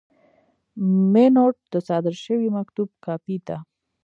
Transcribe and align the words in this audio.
مینوټ 1.11 1.55
د 1.73 1.75
صادر 1.87 2.15
شوي 2.25 2.49
مکتوب 2.57 2.89
کاپي 3.05 3.37
ده. 3.47 3.57